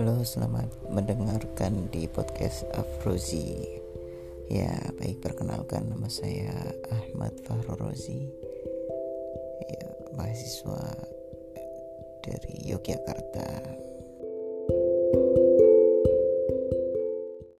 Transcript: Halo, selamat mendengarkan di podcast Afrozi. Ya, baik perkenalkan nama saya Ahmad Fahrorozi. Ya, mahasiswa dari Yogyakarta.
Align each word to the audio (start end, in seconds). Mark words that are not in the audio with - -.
Halo, 0.00 0.24
selamat 0.24 0.88
mendengarkan 0.88 1.92
di 1.92 2.08
podcast 2.08 2.64
Afrozi. 2.72 3.68
Ya, 4.48 4.72
baik 4.96 5.20
perkenalkan 5.20 5.92
nama 5.92 6.08
saya 6.08 6.56
Ahmad 6.88 7.36
Fahrorozi. 7.44 8.32
Ya, 9.60 9.92
mahasiswa 10.16 11.04
dari 12.24 12.64
Yogyakarta. 12.64 13.79